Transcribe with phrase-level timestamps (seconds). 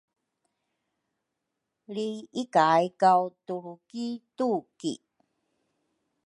[1.93, 2.07] Lri
[2.41, 4.05] ikay kaw tulru ki
[4.37, 4.93] tuki